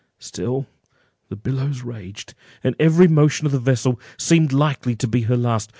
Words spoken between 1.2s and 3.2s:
the billows raged, and every